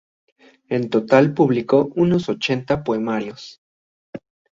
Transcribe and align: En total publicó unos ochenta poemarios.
En 0.67 0.89
total 0.89 1.31
publicó 1.35 1.91
unos 1.95 2.27
ochenta 2.27 2.83
poemarios. 2.83 3.61